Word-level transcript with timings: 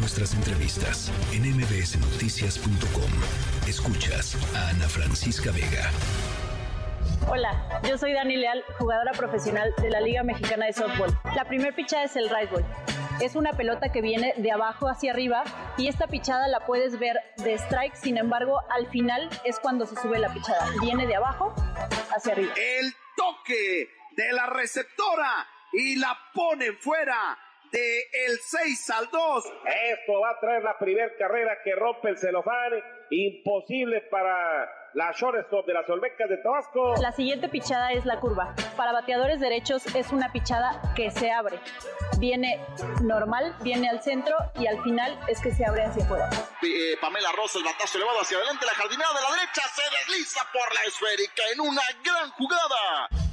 nuestras 0.00 0.32
entrevistas 0.34 1.12
en 1.32 1.42
mbsnoticias.com. 1.42 3.10
Escuchas 3.68 4.34
a 4.56 4.70
Ana 4.70 4.88
Francisca 4.88 5.52
Vega. 5.52 5.90
Hola, 7.28 7.80
yo 7.86 7.98
soy 7.98 8.14
Dani 8.14 8.36
Leal, 8.36 8.64
jugadora 8.78 9.12
profesional 9.12 9.74
de 9.80 9.90
la 9.90 10.00
Liga 10.00 10.22
Mexicana 10.22 10.66
de 10.66 10.72
Softball. 10.72 11.16
La 11.36 11.44
primer 11.44 11.74
pichada 11.74 12.04
es 12.04 12.16
el 12.16 12.30
right 12.30 12.50
ball. 12.50 12.64
Es 13.20 13.36
una 13.36 13.52
pelota 13.52 13.92
que 13.92 14.00
viene 14.00 14.32
de 14.38 14.50
abajo 14.50 14.88
hacia 14.88 15.12
arriba 15.12 15.44
y 15.76 15.88
esta 15.88 16.06
pichada 16.06 16.48
la 16.48 16.60
puedes 16.60 16.98
ver 16.98 17.18
de 17.36 17.54
strike, 17.58 17.94
sin 17.94 18.16
embargo, 18.16 18.58
al 18.70 18.86
final 18.86 19.28
es 19.44 19.60
cuando 19.60 19.84
se 19.84 19.96
sube 19.96 20.18
la 20.18 20.32
pichada. 20.32 20.66
Viene 20.80 21.06
de 21.06 21.16
abajo 21.16 21.54
hacia 22.16 22.32
arriba. 22.32 22.54
El 22.56 22.90
toque 23.16 23.90
de 24.16 24.32
la 24.32 24.46
receptora 24.46 25.46
y 25.74 25.96
la 25.96 26.16
pone 26.32 26.72
fuera 26.72 27.38
de 27.70 28.00
el 28.26 28.38
6 28.38 28.90
al 28.90 29.08
2. 29.10 29.44
Esto 29.92 30.20
va 30.20 30.30
a 30.30 30.40
traer 30.40 30.62
la 30.62 30.78
primera 30.78 31.10
carrera 31.18 31.58
que 31.62 31.74
rompe 31.74 32.08
el 32.10 32.18
celofán. 32.18 32.72
Imposible 33.10 34.02
para 34.10 34.68
la 34.94 35.12
shortstop 35.12 35.66
de 35.66 35.74
las 35.74 35.88
Olmecas 35.88 36.28
de 36.28 36.36
Tabasco. 36.38 36.94
La 37.00 37.12
siguiente 37.12 37.48
pichada 37.48 37.92
es 37.92 38.04
la 38.04 38.18
curva. 38.20 38.54
Para 38.76 38.92
bateadores 38.92 39.40
derechos 39.40 39.86
es 39.94 40.10
una 40.12 40.32
pichada 40.32 40.80
que 40.94 41.10
se 41.10 41.30
abre. 41.30 41.58
Viene 42.18 42.60
normal, 43.02 43.54
viene 43.62 43.88
al 43.88 44.02
centro 44.02 44.36
y 44.58 44.66
al 44.66 44.82
final 44.82 45.18
es 45.28 45.40
que 45.40 45.52
se 45.52 45.64
abre 45.64 45.84
hacia 45.84 46.04
afuera. 46.04 46.28
Eh, 46.62 46.96
Pamela 47.00 47.30
Rosa, 47.36 47.58
el 47.58 47.64
batazo 47.64 47.98
elevado 47.98 48.20
hacia 48.20 48.36
adelante, 48.36 48.66
la 48.66 48.72
jardinera 48.72 49.08
de 49.08 49.22
la 49.22 49.30
derecha 49.36 49.62
se 49.74 49.82
desliza 49.98 50.40
por 50.52 50.74
la 50.74 50.82
esférica 50.82 51.42
en 51.54 51.60
una 51.60 51.82
gran 52.04 52.30
jugada. 52.32 53.29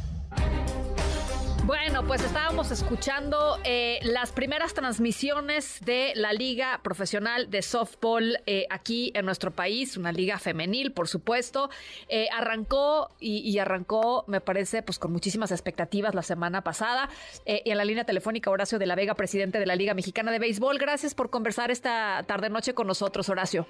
Bueno, 1.67 2.03
pues 2.07 2.23
estábamos 2.23 2.71
escuchando 2.71 3.57
eh, 3.65 3.99
las 4.01 4.31
primeras 4.31 4.73
transmisiones 4.73 5.81
de 5.83 6.13
la 6.15 6.31
Liga 6.31 6.79
Profesional 6.81 7.49
de 7.49 7.61
Softball 7.61 8.37
eh, 8.45 8.67
aquí 8.69 9.11
en 9.13 9.25
nuestro 9.25 9.51
país, 9.51 9.97
una 9.97 10.13
liga 10.13 10.37
femenil, 10.37 10.93
por 10.93 11.09
supuesto. 11.09 11.69
Eh, 12.07 12.27
arrancó 12.33 13.09
y, 13.19 13.59
arrancó, 13.59 14.23
me 14.27 14.39
parece, 14.39 14.81
pues 14.81 14.97
con 14.97 15.11
muchísimas 15.11 15.51
expectativas 15.51 16.15
la 16.15 16.21
semana 16.21 16.61
pasada. 16.61 17.09
y 17.45 17.69
en 17.69 17.75
la 17.75 17.83
línea 17.83 18.05
telefónica, 18.05 18.49
Horacio 18.49 18.79
de 18.79 18.85
la 18.85 18.95
Vega, 18.95 19.15
presidente 19.15 19.59
de 19.59 19.65
la 19.65 19.75
Liga 19.75 19.93
Mexicana 19.93 20.31
de 20.31 20.39
Béisbol. 20.39 20.77
Gracias 20.77 21.13
por 21.15 21.29
conversar 21.29 21.69
esta 21.69 22.23
tarde-noche 22.25 22.75
con 22.75 22.87
nosotros, 22.87 23.27
Horacio. 23.27 23.67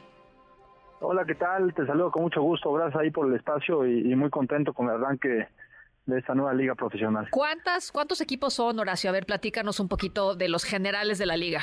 Hola, 1.01 1.25
¿qué 1.25 1.33
tal? 1.33 1.73
Te 1.73 1.83
saludo 1.87 2.11
con 2.11 2.21
mucho 2.21 2.43
gusto. 2.43 2.71
Gracias 2.73 3.01
ahí 3.01 3.09
por 3.09 3.27
el 3.27 3.33
espacio 3.33 3.87
y, 3.87 4.11
y 4.11 4.15
muy 4.15 4.29
contento 4.29 4.71
con 4.71 4.87
el 4.87 4.97
arranque 4.97 5.47
de 6.07 6.19
esta 6.19 6.33
nueva 6.33 6.53
liga 6.53 6.73
profesional. 6.73 7.27
¿Cuántas, 7.29 7.91
¿Cuántos 7.91 8.21
equipos 8.21 8.55
son, 8.55 8.79
Horacio? 8.79 9.09
A 9.09 9.13
ver, 9.13 9.25
platícanos 9.25 9.79
un 9.79 9.87
poquito 9.87 10.35
de 10.35 10.49
los 10.49 10.63
generales 10.63 11.19
de 11.19 11.25
la 11.25 11.37
liga. 11.37 11.61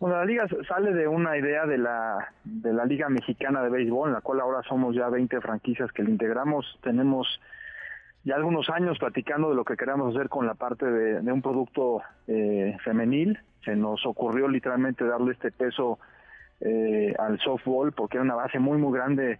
Bueno, 0.00 0.16
la 0.16 0.24
liga 0.24 0.46
sale 0.68 0.92
de 0.92 1.08
una 1.08 1.38
idea 1.38 1.64
de 1.64 1.78
la, 1.78 2.32
de 2.44 2.72
la 2.72 2.84
Liga 2.84 3.08
Mexicana 3.08 3.62
de 3.62 3.70
Béisbol, 3.70 4.08
en 4.08 4.14
la 4.14 4.20
cual 4.20 4.40
ahora 4.40 4.62
somos 4.68 4.94
ya 4.94 5.08
20 5.08 5.40
franquicias 5.40 5.90
que 5.92 6.02
le 6.02 6.10
integramos. 6.10 6.78
Tenemos 6.82 7.40
ya 8.24 8.34
algunos 8.34 8.68
años 8.68 8.98
platicando 8.98 9.50
de 9.50 9.54
lo 9.54 9.64
que 9.64 9.76
queremos 9.76 10.14
hacer 10.14 10.28
con 10.28 10.46
la 10.46 10.54
parte 10.54 10.84
de, 10.84 11.32
un 11.32 11.40
producto 11.40 12.02
eh, 12.26 12.76
femenil. 12.84 13.38
Se 13.64 13.76
nos 13.76 14.04
ocurrió 14.04 14.48
literalmente 14.48 15.04
darle 15.04 15.32
este 15.32 15.52
peso 15.52 15.98
eh, 16.60 17.14
al 17.18 17.38
softball 17.38 17.92
porque 17.92 18.16
era 18.16 18.24
una 18.24 18.34
base 18.34 18.58
muy, 18.58 18.76
muy 18.78 18.92
grande 18.92 19.38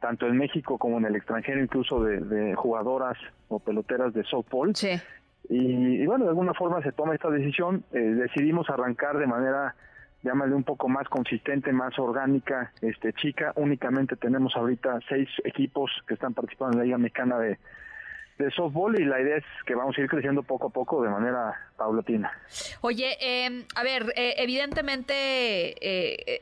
tanto 0.00 0.26
en 0.26 0.36
México 0.36 0.78
como 0.78 0.98
en 0.98 1.06
el 1.06 1.16
extranjero, 1.16 1.60
incluso 1.60 2.02
de, 2.02 2.54
jugadoras 2.54 3.16
o 3.48 3.58
peloteras 3.58 4.12
de 4.14 4.24
softball. 4.24 4.74
Sí. 4.74 5.00
Y, 5.48 6.04
bueno, 6.06 6.24
de 6.24 6.30
alguna 6.30 6.54
forma 6.54 6.82
se 6.82 6.92
toma 6.92 7.14
esta 7.14 7.30
decisión. 7.30 7.84
Eh, 7.92 7.98
decidimos 7.98 8.68
arrancar 8.68 9.16
de 9.18 9.26
manera, 9.26 9.74
llámale 10.22 10.54
un 10.54 10.64
poco 10.64 10.88
más 10.88 11.08
consistente, 11.08 11.72
más 11.72 11.98
orgánica, 11.98 12.72
este 12.80 13.12
chica. 13.12 13.52
Únicamente 13.56 14.16
tenemos 14.16 14.56
ahorita 14.56 14.98
seis 15.08 15.28
equipos 15.44 15.90
que 16.06 16.14
están 16.14 16.34
participando 16.34 16.74
en 16.74 16.78
la 16.78 16.84
Liga 16.84 16.98
Mexicana 16.98 17.38
de, 17.38 17.58
de 18.38 18.50
softball 18.50 18.98
y 19.00 19.04
la 19.04 19.20
idea 19.20 19.36
es 19.36 19.44
que 19.66 19.74
vamos 19.74 19.96
a 19.96 20.00
ir 20.00 20.08
creciendo 20.08 20.42
poco 20.42 20.68
a 20.68 20.70
poco 20.70 21.02
de 21.02 21.08
manera 21.08 21.54
paulatina. 21.76 22.30
Oye, 22.82 23.16
eh, 23.20 23.64
a 23.74 23.82
ver, 23.82 24.12
eh, 24.16 24.34
evidentemente 24.38 25.14
eh, 25.80 26.40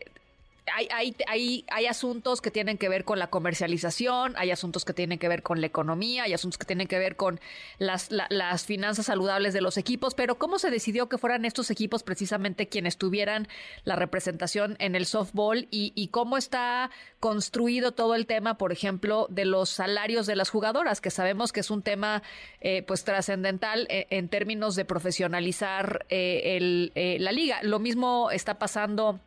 hay, 0.73 0.89
hay, 0.91 1.17
hay, 1.27 1.65
hay, 1.71 1.87
asuntos 1.87 2.41
que 2.41 2.51
tienen 2.51 2.79
que 2.79 2.89
ver 2.89 3.05
con 3.05 3.19
la 3.19 3.29
comercialización, 3.29 4.35
hay 4.37 4.51
asuntos 4.51 4.85
que 4.85 4.95
tienen 4.95 5.19
que 5.19 5.29
ver 5.29 5.43
con 5.43 5.61
la 5.61 5.67
economía, 5.67 6.25
hay 6.25 6.33
asuntos 6.33 6.59
que 6.59 6.65
tienen 6.65 6.89
que 6.89 6.99
ver 6.99 7.17
con 7.17 7.41
las, 7.79 8.11
las 8.11 8.65
finanzas 8.65 9.07
saludables 9.07 9.53
de 9.53 9.61
los 9.61 9.77
equipos, 9.77 10.15
pero 10.15 10.37
¿cómo 10.37 10.59
se 10.59 10.71
decidió 10.71 11.09
que 11.09 11.19
fueran 11.19 11.45
estos 11.45 11.71
equipos 11.71 12.03
precisamente 12.03 12.69
quienes 12.69 12.97
tuvieran 12.97 13.49
la 13.85 13.97
representación 13.97 14.77
en 14.79 14.95
el 14.95 15.07
softball 15.07 15.69
y, 15.71 15.93
y 15.95 16.09
cómo 16.09 16.37
está 16.39 16.91
construido 17.21 17.93
todo 17.93 18.15
el 18.15 18.27
tema, 18.27 18.57
por 18.57 18.73
ejemplo, 18.73 19.27
de 19.31 19.45
los 19.45 19.69
salarios 19.71 20.27
de 20.27 20.37
las 20.37 20.51
jugadoras, 20.51 21.01
que 21.01 21.11
sabemos 21.11 21.53
que 21.53 21.61
es 21.61 21.71
un 21.71 21.83
tema 21.83 22.23
eh, 22.61 22.83
pues 22.83 23.05
trascendental 23.05 23.87
eh, 23.91 24.07
en, 24.11 24.29
términos 24.29 24.77
de 24.77 24.85
profesionalizar 24.85 26.07
eh, 26.09 26.57
el, 26.57 26.93
la 27.23 27.33
liga? 27.33 27.61
Lo 27.63 27.79
mismo 27.79 28.31
está 28.31 28.59
pasando 28.59 29.21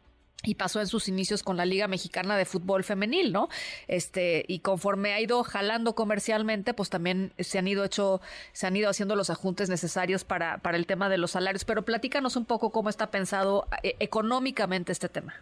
y 0.44 0.56
pasó 0.56 0.80
en 0.80 0.88
sus 0.88 1.10
inicios 1.10 1.44
con 1.44 1.58
la 1.58 1.66
Liga 1.66 1.88
Mexicana 1.88 2.38
de 2.38 2.46
Fútbol 2.46 2.84
Femenil, 2.84 3.34
¿no? 3.34 3.50
Este, 3.88 4.46
y 4.48 4.60
conforme 4.60 5.14
ha 5.14 5.20
ido 5.20 5.44
jalando 5.44 5.94
comercialmente, 5.94 6.74
pues 6.74 6.90
también 6.90 7.32
se 7.40 7.58
han 7.58 7.68
ido 7.68 7.84
hecho, 7.84 8.22
se 8.52 8.68
han 8.68 8.76
ido 8.76 8.90
haciendo 8.90 9.16
los 9.16 9.30
ajustes 9.30 9.70
necesarios 9.70 10.24
para, 10.24 10.60
para 10.60 10.78
el 10.78 10.86
tema 10.86 11.10
de 11.10 11.18
los 11.18 11.32
salarios. 11.32 11.66
Pero 11.66 11.82
platícanos 11.82 12.36
un 12.36 12.46
poco 12.46 12.72
cómo 12.72 12.90
está 12.90 13.10
pensado 13.10 13.68
eh, 13.84 13.96
económicamente 14.00 14.92
este 14.92 15.10
tema. 15.10 15.34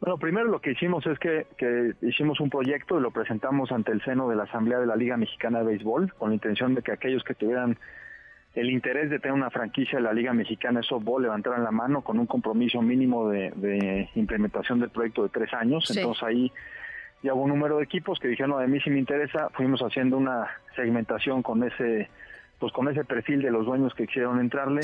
Bueno, 0.00 0.18
primero 0.18 0.48
lo 0.48 0.60
que 0.60 0.72
hicimos 0.72 1.06
es 1.06 1.18
que, 1.18 1.46
que 1.56 1.92
hicimos 2.02 2.40
un 2.40 2.50
proyecto 2.50 2.98
y 2.98 3.02
lo 3.02 3.10
presentamos 3.10 3.70
ante 3.70 3.92
el 3.92 4.02
seno 4.04 4.28
de 4.28 4.36
la 4.36 4.42
Asamblea 4.42 4.78
de 4.78 4.86
la 4.86 4.96
Liga 4.96 5.16
Mexicana 5.16 5.60
de 5.60 5.66
Béisbol, 5.66 6.12
con 6.14 6.30
la 6.30 6.34
intención 6.34 6.74
de 6.74 6.82
que 6.82 6.92
aquellos 6.92 7.22
que 7.24 7.34
tuvieran 7.34 7.78
el 8.54 8.70
interés 8.70 9.10
de 9.10 9.18
tener 9.18 9.34
una 9.34 9.50
franquicia 9.50 9.98
de 9.98 10.04
la 10.04 10.12
Liga 10.12 10.32
Mexicana 10.32 10.80
de 10.80 10.86
Softball 10.86 11.22
levantaran 11.22 11.64
la 11.64 11.72
mano 11.72 12.02
con 12.02 12.18
un 12.18 12.26
compromiso 12.26 12.80
mínimo 12.82 13.28
de, 13.28 14.08
implementación 14.14 14.78
del 14.78 14.90
proyecto 14.90 15.24
de 15.24 15.28
tres 15.28 15.52
años. 15.52 15.90
Entonces 15.94 16.22
ahí 16.22 16.52
ya 17.22 17.34
hubo 17.34 17.42
un 17.42 17.50
número 17.50 17.78
de 17.78 17.84
equipos 17.84 18.20
que 18.20 18.28
dijeron, 18.28 18.50
no, 18.50 18.58
a 18.58 18.66
mí 18.66 18.80
sí 18.80 18.90
me 18.90 19.00
interesa. 19.00 19.48
Fuimos 19.54 19.80
haciendo 19.80 20.16
una 20.16 20.46
segmentación 20.76 21.42
con 21.42 21.64
ese 21.64 22.08
pues 22.60 22.72
con 22.72 22.88
ese 22.88 23.04
perfil 23.04 23.42
de 23.42 23.50
los 23.50 23.66
dueños 23.66 23.92
que 23.94 24.06
quisieron 24.06 24.40
entrarle. 24.40 24.82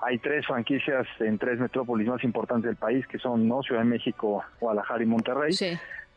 Hay 0.00 0.18
tres 0.18 0.46
franquicias 0.46 1.06
en 1.18 1.36
tres 1.36 1.58
metrópolis 1.58 2.06
más 2.06 2.22
importantes 2.22 2.68
del 2.68 2.76
país, 2.76 3.06
que 3.06 3.18
son 3.18 3.48
¿no? 3.48 3.62
Ciudad 3.62 3.82
de 3.82 3.86
México, 3.88 4.44
Guadalajara 4.60 5.02
y 5.02 5.06
Monterrey. 5.06 5.54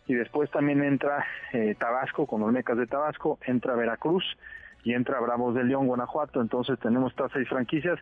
Y 0.08 0.14
después 0.14 0.50
también 0.52 0.84
entra 0.84 1.26
eh, 1.54 1.76
Tabasco, 1.78 2.28
con 2.28 2.42
los 2.42 2.52
mecas 2.52 2.78
de 2.78 2.86
Tabasco, 2.86 3.40
entra 3.46 3.76
Veracruz, 3.76 4.24
y 4.84 4.94
entra 4.94 5.20
Bravos 5.20 5.56
de 5.56 5.64
León, 5.64 5.88
Guanajuato, 5.88 6.42
entonces 6.42 6.80
tenemos 6.80 7.12
estas 7.12 7.32
seis 7.32 7.48
franquicias. 7.48 8.00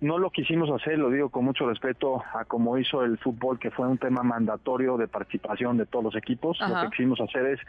No 0.00 0.18
lo 0.18 0.30
quisimos 0.30 0.68
hacer, 0.70 0.98
lo 0.98 1.10
digo 1.10 1.30
con 1.30 1.44
mucho 1.44 1.68
respeto 1.68 2.22
a 2.34 2.44
como 2.44 2.76
hizo 2.76 3.04
el 3.04 3.18
fútbol, 3.18 3.58
que 3.58 3.70
fue 3.70 3.86
un 3.86 3.98
tema 3.98 4.22
mandatorio 4.22 4.96
de 4.96 5.06
participación 5.06 5.76
de 5.76 5.86
todos 5.86 6.04
los 6.04 6.16
equipos. 6.16 6.58
Lo 6.60 6.82
que 6.82 6.90
quisimos 6.90 7.20
hacer 7.20 7.46
es 7.46 7.60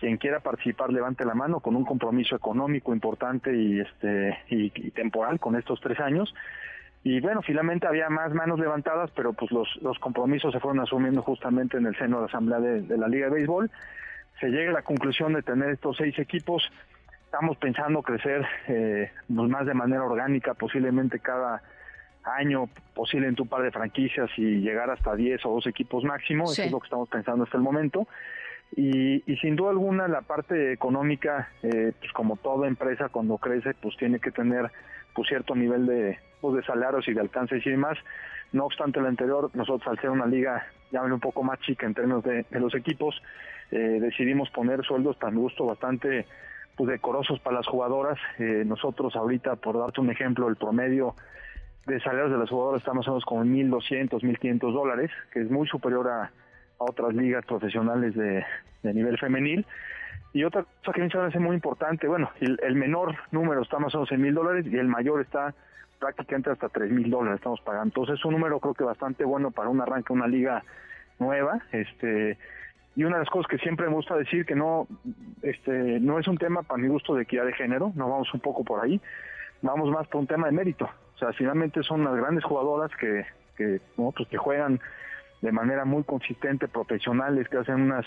quien 0.00 0.16
quiera 0.16 0.40
participar 0.40 0.90
levante 0.90 1.24
la 1.24 1.34
mano 1.34 1.60
con 1.60 1.76
un 1.76 1.84
compromiso 1.84 2.34
económico 2.34 2.92
importante 2.92 3.54
y 3.54 3.80
este 3.80 4.36
y, 4.48 4.70
temporal 4.92 5.38
con 5.38 5.56
estos 5.56 5.78
tres 5.80 6.00
años 6.00 6.34
y 7.04 7.20
bueno 7.20 7.42
finalmente 7.42 7.86
había 7.86 8.08
más 8.08 8.32
manos 8.32 8.58
levantadas 8.58 9.10
pero 9.14 9.34
pues 9.34 9.52
los 9.52 9.68
los 9.82 9.98
compromisos 9.98 10.54
se 10.54 10.58
fueron 10.60 10.80
asumiendo 10.80 11.20
justamente 11.22 11.76
en 11.76 11.84
el 11.86 11.96
seno 11.96 12.16
de 12.16 12.22
la 12.22 12.28
asamblea 12.28 12.60
de, 12.60 12.80
de 12.80 12.96
la 12.96 13.08
liga 13.08 13.26
de 13.26 13.34
béisbol 13.34 13.70
se 14.40 14.48
llega 14.48 14.70
a 14.70 14.74
la 14.74 14.82
conclusión 14.82 15.34
de 15.34 15.42
tener 15.42 15.68
estos 15.68 15.98
seis 15.98 16.18
equipos 16.18 16.62
Estamos 17.32 17.56
pensando 17.58 18.02
crecer 18.02 18.44
eh, 18.66 19.08
pues 19.28 19.48
más 19.48 19.64
de 19.64 19.72
manera 19.72 20.02
orgánica, 20.02 20.54
posiblemente 20.54 21.20
cada 21.20 21.62
año, 22.24 22.68
posible 22.92 23.28
en 23.28 23.36
un 23.38 23.46
par 23.46 23.62
de 23.62 23.70
franquicias 23.70 24.28
y 24.36 24.58
llegar 24.58 24.90
hasta 24.90 25.14
10 25.14 25.46
o 25.46 25.50
12 25.50 25.68
equipos 25.68 26.02
máximo. 26.02 26.50
Eso 26.50 26.64
es 26.64 26.72
lo 26.72 26.80
que 26.80 26.86
estamos 26.86 27.08
pensando 27.08 27.44
hasta 27.44 27.56
el 27.56 27.62
momento. 27.62 28.08
Y, 28.74 29.22
sin 29.40 29.54
duda 29.54 29.70
alguna 29.70 30.08
la 30.08 30.22
parte 30.22 30.72
económica, 30.72 31.50
eh, 31.62 31.92
pues 32.00 32.10
como 32.14 32.34
toda 32.34 32.66
empresa 32.66 33.10
cuando 33.10 33.38
crece, 33.38 33.74
pues 33.74 33.96
tiene 33.96 34.18
que 34.18 34.32
tener 34.32 34.68
pues 35.14 35.28
cierto 35.28 35.54
nivel 35.54 35.86
de, 35.86 36.18
pues 36.40 36.56
de 36.56 36.64
salarios 36.64 37.06
y 37.06 37.12
de 37.12 37.20
alcances 37.20 37.64
y 37.64 37.70
demás. 37.70 37.96
No 38.52 38.64
obstante 38.64 39.00
lo 39.00 39.06
anterior, 39.06 39.52
nosotros 39.54 39.86
al 39.86 40.00
ser 40.00 40.10
una 40.10 40.26
liga, 40.26 40.66
llámale 40.90 41.14
un 41.14 41.20
poco 41.20 41.44
más 41.44 41.60
chica 41.60 41.86
en 41.86 41.94
términos 41.94 42.24
de, 42.24 42.44
los 42.50 42.74
equipos, 42.74 43.22
eh, 43.70 43.98
decidimos 44.00 44.50
poner 44.50 44.82
sueldos 44.82 45.16
tan 45.20 45.36
gusto 45.36 45.64
bastante 45.64 46.26
pues, 46.80 46.92
decorosos 46.92 47.38
para 47.40 47.56
las 47.56 47.66
jugadoras. 47.66 48.18
Eh, 48.38 48.62
nosotros 48.64 49.14
ahorita, 49.14 49.56
por 49.56 49.78
darte 49.78 50.00
un 50.00 50.08
ejemplo, 50.08 50.48
el 50.48 50.56
promedio 50.56 51.14
de 51.86 52.00
salarios 52.00 52.30
de 52.30 52.38
las 52.38 52.48
jugadoras 52.48 52.86
o 52.88 52.94
menos 52.94 53.24
como 53.26 53.42
en 53.42 53.70
1.200, 53.70 54.22
1.500 54.22 54.72
dólares, 54.72 55.10
que 55.30 55.40
es 55.40 55.50
muy 55.50 55.68
superior 55.68 56.08
a, 56.08 56.30
otras 56.78 57.12
ligas 57.12 57.44
profesionales 57.44 58.14
de, 58.14 58.42
nivel 58.82 59.18
femenil. 59.18 59.66
Y 60.32 60.44
otra 60.44 60.62
cosa 60.62 60.92
que 60.94 61.02
me 61.02 61.10
parece 61.10 61.38
muy 61.38 61.54
importante, 61.54 62.08
bueno, 62.08 62.30
el, 62.40 62.74
menor 62.74 63.14
número 63.30 63.60
está 63.60 63.78
más 63.78 63.94
o 63.94 63.98
menos 63.98 64.12
en 64.12 64.22
mil 64.22 64.32
dólares 64.32 64.64
y 64.66 64.78
el 64.78 64.88
mayor 64.88 65.20
está 65.20 65.54
prácticamente 65.98 66.48
hasta 66.48 66.70
3 66.70 66.90
mil 66.90 67.10
dólares 67.10 67.40
estamos 67.40 67.60
pagando. 67.60 67.88
Entonces 67.88 68.18
es 68.18 68.24
un 68.24 68.32
número 68.32 68.58
creo 68.58 68.72
que 68.72 68.84
bastante 68.84 69.24
bueno 69.24 69.50
para 69.50 69.68
un 69.68 69.82
arranque, 69.82 70.14
una 70.14 70.26
liga 70.26 70.64
nueva. 71.18 71.60
este 71.72 72.38
Y 72.96 73.04
una 73.04 73.16
de 73.16 73.22
las 73.22 73.30
cosas 73.30 73.48
que 73.48 73.58
siempre 73.58 73.86
me 73.86 73.94
gusta 73.94 74.16
decir 74.16 74.44
que 74.44 74.54
no, 74.54 74.86
este, 75.42 76.00
no 76.00 76.18
es 76.18 76.26
un 76.26 76.36
tema 76.36 76.62
para 76.62 76.82
mi 76.82 76.88
gusto 76.88 77.14
de 77.14 77.22
equidad 77.22 77.46
de 77.46 77.52
género, 77.52 77.92
no 77.94 78.10
vamos 78.10 78.32
un 78.34 78.40
poco 78.40 78.64
por 78.64 78.84
ahí, 78.84 79.00
vamos 79.62 79.90
más 79.90 80.08
por 80.08 80.20
un 80.20 80.26
tema 80.26 80.46
de 80.46 80.52
mérito. 80.52 80.88
O 81.14 81.18
sea, 81.18 81.32
finalmente 81.32 81.82
son 81.82 82.00
unas 82.00 82.16
grandes 82.16 82.44
jugadoras 82.44 82.90
que, 82.98 83.24
que, 83.56 83.80
pues 83.94 84.28
que 84.28 84.36
juegan 84.36 84.80
de 85.40 85.52
manera 85.52 85.84
muy 85.84 86.02
consistente, 86.02 86.68
profesionales, 86.68 87.48
que 87.48 87.58
hacen 87.58 87.80
unas 87.80 88.06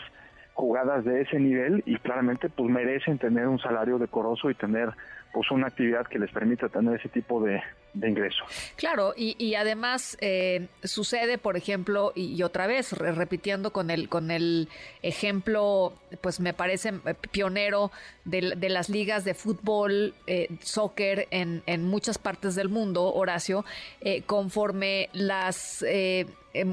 jugadas 0.54 1.04
de 1.06 1.22
ese 1.22 1.40
nivel 1.40 1.82
y 1.86 1.98
claramente 1.98 2.50
pues 2.50 2.70
merecen 2.70 3.18
tener 3.18 3.48
un 3.48 3.60
salario 3.60 3.98
decoroso 3.98 4.50
y 4.50 4.56
tener 4.56 4.90
pues 5.34 5.50
una 5.50 5.68
actividad 5.68 6.06
que 6.06 6.20
les 6.20 6.32
permita 6.32 6.70
tener 6.70 7.00
ese 7.00 7.10
tipo 7.10 7.42
de, 7.42 7.62
de 7.94 8.10
ingreso. 8.10 8.44
Claro, 8.76 9.14
y, 9.16 9.36
y 9.38 9.56
además 9.56 10.18
eh, 10.20 10.68
sucede, 10.84 11.38
por 11.38 11.58
ejemplo, 11.58 12.12
y, 12.16 12.42
otra 12.44 12.68
vez 12.68 12.92
repitiendo 12.92 13.72
con 13.72 13.90
el 13.92 14.10
con 14.10 14.32
el 14.32 14.68
ejemplo, 15.02 15.94
pues 16.22 16.40
me 16.40 16.54
parece 16.54 16.90
eh, 16.90 17.14
pionero 17.32 17.92
de, 18.26 18.56
de 18.56 18.70
las 18.70 18.90
ligas 18.90 19.24
de 19.24 19.34
fútbol, 19.34 20.14
eh, 20.28 20.50
soccer 20.62 21.28
en, 21.32 21.64
en, 21.66 21.84
muchas 21.84 22.18
partes 22.18 22.56
del 22.56 22.70
mundo, 22.70 23.14
Horacio, 23.14 23.64
eh, 24.02 24.24
conforme 24.24 25.10
las 25.14 25.84
em, 25.88 26.28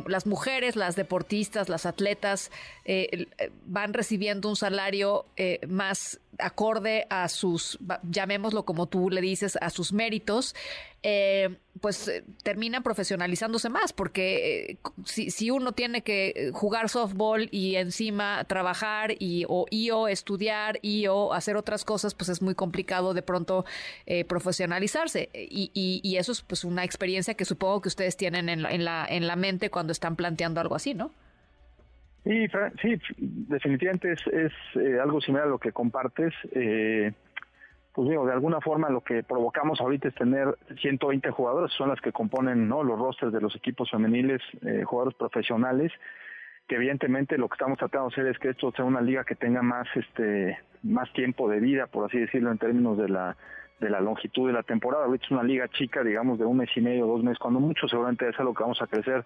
las 0.07 0.27
mujeres, 0.27 0.77
las 0.77 0.95
deportistas, 0.95 1.71
las 1.71 1.87
atletas 1.87 2.51
van 3.65 3.95
recibiendo 3.95 4.51
un 4.51 4.57
salario 4.57 5.25
más 5.69 6.21
acorde 6.43 7.07
a 7.11 7.29
sus, 7.29 7.79
llamémoslo 8.03 8.65
como 8.65 8.87
tú 8.87 9.11
le 9.11 9.21
dices, 9.21 9.59
a 9.61 9.71
sus 9.71 9.93
méritos, 9.93 10.55
eh, 11.03 11.57
pues 11.81 12.09
eh, 12.09 12.25
terminan 12.43 12.83
profesionalizándose 12.83 13.71
más, 13.71 13.95
porque 13.95 14.71
eh, 14.73 14.79
si, 15.07 15.31
si, 15.31 15.51
uno 15.51 15.73
tiene 15.73 16.03
que 16.03 16.51
jugar 16.53 16.91
softball 16.91 17.49
y 17.51 17.77
encima 17.77 18.45
trabajar 18.45 19.15
y 19.19 19.47
o, 19.49 19.65
y, 19.71 19.91
estudiar 20.11 20.79
y 20.83 21.07
o 21.07 21.33
hacer 21.33 21.57
otras 21.57 21.85
cosas, 21.85 22.15
pues 22.15 22.29
es 22.29 22.43
muy 22.43 22.55
complicado 22.55 23.15
de 23.15 23.23
pronto 23.23 23.65
profesionalizarse. 24.29 25.31
Y, 25.33 25.71
y, 25.73 26.17
eso 26.17 26.33
es 26.33 26.43
pues 26.43 26.65
una 26.65 26.85
experiencia 26.85 27.35
que 27.35 27.47
supongo 27.47 27.81
que 27.81 27.89
ustedes 27.89 28.17
tienen 28.17 28.49
en 28.51 28.63
la, 28.63 28.71
en 28.71 28.85
la, 28.85 29.07
en 29.09 29.27
la 29.27 29.37
mente 29.37 29.71
cuando 29.71 29.93
están 29.93 30.17
planteando 30.17 30.61
algo 30.61 30.75
así, 30.75 30.93
¿no? 30.93 31.13
Sí, 32.25 32.47
sí, 32.83 32.99
definitivamente 33.19 34.13
es, 34.13 34.27
es 34.27 34.53
eh, 34.75 35.01
algo 35.01 35.21
similar 35.21 35.47
a 35.47 35.51
lo 35.51 35.59
que 35.59 35.73
compartes. 35.73 36.35
Eh, 36.53 37.13
pues 37.93 38.09
digo, 38.09 38.27
de 38.27 38.33
alguna 38.33 38.61
forma 38.61 38.89
lo 38.89 39.01
que 39.01 39.23
provocamos 39.23 39.81
ahorita 39.81 40.09
es 40.09 40.15
tener 40.15 40.57
120 40.81 41.31
jugadores, 41.31 41.73
son 41.73 41.89
las 41.89 42.01
que 42.01 42.13
componen 42.13 42.69
¿no? 42.69 42.85
los 42.85 42.99
rosters 42.99 43.33
de 43.33 43.41
los 43.41 43.57
equipos 43.57 43.91
femeniles, 43.91 44.41
eh, 44.65 44.85
jugadores 44.85 45.17
profesionales, 45.19 45.93
que 46.69 46.77
evidentemente 46.77 47.37
lo 47.37 47.49
que 47.49 47.55
estamos 47.55 47.79
tratando 47.79 48.09
de 48.09 48.15
hacer 48.15 48.27
es 48.29 48.39
que 48.39 48.51
esto 48.51 48.71
sea 48.73 48.85
una 48.85 49.01
liga 49.01 49.25
que 49.25 49.35
tenga 49.35 49.63
más 49.63 49.89
este 49.97 50.59
más 50.83 51.13
tiempo 51.13 51.49
de 51.49 51.59
vida, 51.59 51.89
por 51.89 52.07
así 52.07 52.19
decirlo, 52.19 52.53
en 52.53 52.59
términos 52.59 52.97
de 52.97 53.09
la 53.09 53.37
de 53.81 53.91
la 53.91 54.01
longitud 54.01 54.47
de 54.47 54.53
la 54.53 54.63
temporada. 54.63 55.07
Ahorita 55.07 55.25
es 55.25 55.31
una 55.33 55.43
liga 55.43 55.67
chica, 55.69 56.05
digamos, 56.05 56.39
de 56.39 56.45
un 56.45 56.59
mes 56.59 56.71
y 56.77 56.81
medio, 56.81 57.07
dos 57.07 57.25
meses, 57.25 57.39
cuando 57.39 57.61
mucho, 57.61 57.89
seguramente 57.89 58.29
es 58.29 58.39
lo 58.39 58.55
que 58.55 58.63
vamos 58.63 58.81
a 58.81 58.87
crecer 58.87 59.25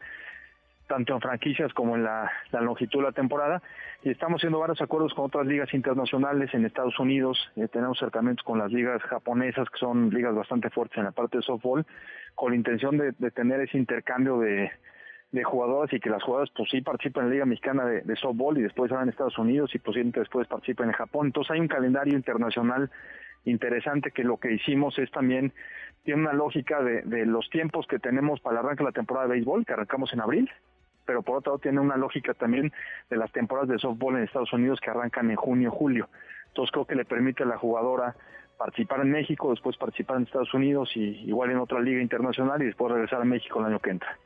tanto 0.95 1.15
en 1.15 1.21
franquicias 1.21 1.73
como 1.73 1.97
en 1.97 2.05
la, 2.05 2.31
longitud 2.53 3.01
de 3.01 3.07
la 3.07 3.13
temporada. 3.13 3.61
Y 4.05 4.11
estamos 4.11 4.39
haciendo 4.39 4.61
varios 4.61 4.81
acuerdos 4.81 5.13
con 5.13 5.25
otras 5.25 5.45
ligas 5.45 5.75
internacionales 5.75 6.55
en 6.55 6.65
Estados 6.65 6.99
Unidos. 7.01 7.51
Eh, 7.57 7.67
tenemos 7.67 7.99
acercamientos 8.01 8.45
con 8.45 8.59
las 8.59 8.71
ligas 8.71 9.03
japonesas, 9.03 9.69
que 9.71 9.79
son 9.79 10.11
ligas 10.11 10.35
bastante 10.35 10.71
fuertes 10.71 10.99
en 10.99 11.05
la 11.05 11.11
parte 11.11 11.39
de 11.39 11.43
softball, 11.43 11.85
con 12.37 12.53
la 12.53 12.57
intención 12.57 12.97
de, 12.97 13.13
tener 13.33 13.61
ese 13.61 13.77
intercambio 13.77 14.39
de, 14.39 14.71
de 15.33 15.43
jugadoras 15.43 15.93
y 15.93 15.99
que 15.99 16.11
las 16.11 16.23
jugadoras 16.23 16.53
pues 16.57 16.69
sí 16.71 16.81
participen 16.81 17.25
en 17.25 17.29
la 17.29 17.35
Liga 17.35 17.47
Mexicana 17.47 17.85
de, 17.87 18.17
softball 18.17 18.57
y 18.57 18.63
después 18.63 18.93
van 18.93 19.09
a 19.09 19.11
Estados 19.11 19.37
Unidos 19.37 19.75
y 19.75 19.81
posiblemente 19.81 20.21
después 20.21 20.47
participen 20.47 20.87
en 20.87 20.93
Japón. 20.93 21.27
Entonces 21.27 21.51
hay 21.51 21.61
un 21.61 21.69
calendario 21.69 22.15
internacional 22.15 22.89
interesante 23.45 24.13
que 24.13 24.23
lo 24.23 24.37
que 24.37 24.53
hicimos 24.53 24.97
es 24.99 25.11
también 25.11 25.53
tiene 26.05 26.23
una 26.23 26.33
lógica 26.35 26.83
de, 26.83 27.03
de 27.03 27.27
los 27.27 27.51
tiempos 27.51 27.87
que 27.89 27.99
tenemos 27.99 28.41
para 28.41 28.61
el 28.61 28.65
arranque 28.65 28.85
de 28.85 28.91
la 28.91 28.93
temporada 28.93 29.27
de 29.27 29.33
béisbol, 29.33 29.67
que 29.67 29.73
arrancamos 29.73 30.13
en 30.13 30.21
abril, 30.21 30.51
pero 31.05 31.23
por 31.23 31.39
otro 31.39 31.53
lado 31.53 31.61
tiene 31.61 31.81
una 31.81 31.97
lógica 31.97 32.35
también 32.35 32.73
de 33.11 33.17
las 33.17 33.31
temporadas 33.33 33.69
de 33.69 33.79
softball 33.79 34.17
en 34.17 34.25
Estados 34.25 34.53
Unidos 34.53 34.81
que 34.81 34.91
arrancan 34.91 35.31
en 35.31 35.37
junio 35.37 35.71
julio. 35.71 36.09
Entonces 36.49 36.73
creo 36.73 36.87
que 36.87 36.95
le 36.95 37.05
permite 37.05 37.43
a 37.43 37.47
la 37.47 37.59
jugadora 37.59 38.15
participar 38.57 39.01
en 39.01 39.11
México, 39.11 39.51
después 39.51 39.77
participar 39.77 40.19
en 40.19 40.25
Estados 40.25 40.55
Unidos 40.55 40.91
y 40.97 41.29
igual 41.29 41.51
en 41.51 41.59
otra 41.59 41.81
liga 41.81 42.01
internacional 42.01 42.63
y 42.63 42.67
después 42.67 42.93
regresar 42.93 43.21
a 43.21 43.25
México 43.25 43.61
el 43.61 43.67
año 43.67 43.81
que 43.81 43.91
entra. 43.91 44.17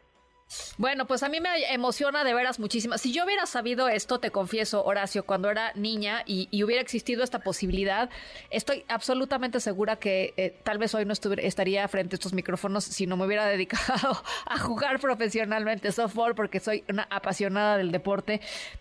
Bueno, 0.78 1.06
pues 1.06 1.22
a 1.22 1.28
mí 1.28 1.40
me 1.40 1.72
emociona 1.72 2.24
de 2.24 2.32
veras 2.32 2.58
muchísimo. 2.58 2.96
Si 2.96 3.12
yo 3.12 3.24
hubiera 3.24 3.44
sabido 3.46 3.88
esto, 3.88 4.18
te 4.18 4.30
confieso, 4.30 4.84
Horacio, 4.84 5.24
cuando 5.24 5.50
era 5.50 5.72
niña 5.74 6.22
y, 6.24 6.48
hubiera 6.62 6.82
existido 6.82 7.22
esta 7.22 7.40
posibilidad, 7.40 8.08
estoy 8.50 8.84
absolutamente 8.88 9.60
segura 9.60 9.96
que 9.96 10.34
eh, 10.36 10.54
tal 10.62 10.78
vez 10.78 10.94
hoy 10.94 11.04
no 11.04 11.12
estaría 11.12 11.86
frente 11.88 12.14
a 12.14 12.16
estos 12.16 12.32
micrófonos 12.32 12.84
si 12.84 13.06
no 13.06 13.16
me 13.16 13.26
hubiera 13.26 13.46
dedicado 13.48 14.22
a 14.46 14.58
jugar 14.58 15.00
profesionalmente 15.00 15.92
softball, 15.92 16.34
porque 16.34 16.60
soy 16.60 16.84
una 16.88 17.06
apasionada 17.10 17.76
del 17.76 17.92
deporte, 17.92 18.40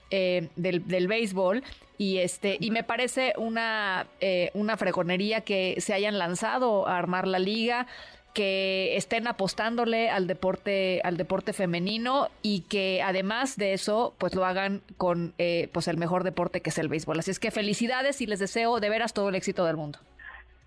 eh, 0.09 0.49
del, 0.55 0.87
del 0.87 1.07
béisbol 1.07 1.63
y 1.97 2.19
este 2.19 2.57
y 2.59 2.71
me 2.71 2.83
parece 2.83 3.33
una 3.37 4.07
eh, 4.21 4.51
una 4.53 4.77
fregonería 4.77 5.41
que 5.41 5.75
se 5.79 5.93
hayan 5.93 6.17
lanzado 6.17 6.87
a 6.87 6.97
armar 6.97 7.27
la 7.27 7.39
liga 7.39 7.87
que 8.33 8.95
estén 8.97 9.27
apostándole 9.27 10.09
al 10.09 10.27
deporte 10.27 11.01
al 11.03 11.17
deporte 11.17 11.53
femenino 11.53 12.29
y 12.41 12.61
que 12.61 13.01
además 13.01 13.57
de 13.57 13.73
eso 13.73 14.13
pues 14.17 14.35
lo 14.35 14.45
hagan 14.45 14.81
con 14.97 15.33
eh, 15.37 15.69
pues 15.71 15.87
el 15.87 15.97
mejor 15.97 16.23
deporte 16.23 16.61
que 16.61 16.69
es 16.69 16.77
el 16.77 16.87
béisbol 16.87 17.19
así 17.19 17.31
es 17.31 17.39
que 17.39 17.51
felicidades 17.51 18.21
y 18.21 18.27
les 18.27 18.39
deseo 18.39 18.79
de 18.79 18.89
veras 18.89 19.13
todo 19.13 19.29
el 19.29 19.35
éxito 19.35 19.65
del 19.65 19.77
mundo 19.77 19.99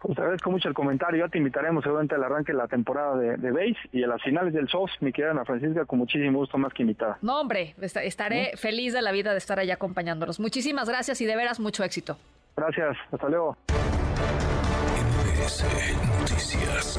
pues 0.01 0.19
agradezco 0.19 0.51
mucho 0.51 0.69
el 0.69 0.75
comentario. 0.75 1.27
Ya 1.27 1.31
te 1.31 1.39
invitaremos 1.39 1.85
seguramente 1.85 2.15
al 2.15 2.25
arranque 2.25 2.53
de 2.53 2.59
la 2.59 2.69
temporada 2.69 3.17
de, 3.17 3.37
de 3.37 3.77
y 3.93 4.03
a 4.03 4.07
las 4.07 4.23
finales 4.23 4.55
del 4.55 4.67
SOS, 4.67 4.93
mi 5.01 5.13
querida 5.13 5.33
Ana 5.33 5.45
Francisca, 5.45 5.85
con 5.85 5.99
muchísimo 5.99 6.39
gusto 6.39 6.57
más 6.57 6.73
que 6.73 6.83
invitada. 6.83 7.19
No, 7.21 7.39
hombre, 7.39 7.75
estaré 7.81 8.57
feliz 8.57 8.95
de 8.95 9.03
la 9.03 9.13
vida 9.13 9.33
de 9.33 9.39
estar 9.39 9.59
allá 9.59 9.75
acompañándolos. 9.75 10.41
Muchísimas 10.41 10.89
gracias 10.89 11.21
y 11.21 11.27
de 11.27 11.37
veras 11.37 11.61
mucho 11.61 11.85
éxito. 11.85 12.17
Gracias, 12.57 12.97
hasta 13.13 13.29
luego. 13.29 13.57
Noticias. 15.41 16.99